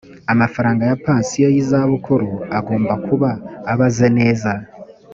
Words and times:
amafaranga 0.33 0.81
ya 0.89 0.97
pansiyo 1.05 1.47
y’izabukuru 1.55 2.29
agomba 2.57 2.93
kuba 3.05 3.29
abaze 3.71 4.07
neza 4.17 4.51